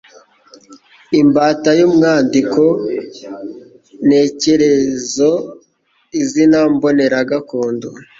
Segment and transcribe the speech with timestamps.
[1.19, 2.63] Imbata y'umwandiko
[4.07, 5.31] ntekerezo
[6.21, 7.87] Izina mbonera gakondo